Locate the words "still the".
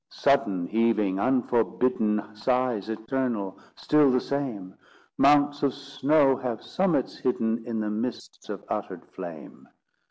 3.75-4.19